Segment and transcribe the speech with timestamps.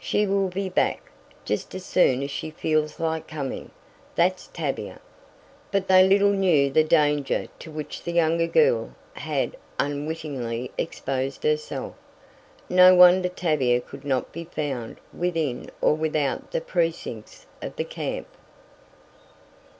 [0.00, 1.10] She will be back
[1.44, 3.72] just as soon as she feels like coming.
[4.14, 5.00] That's Tavia!"
[5.72, 11.96] But they little knew the danger to which the younger girl had unwittingly exposed herself.
[12.68, 18.28] No wonder Tavia could not be found within or without the precincts of the camp.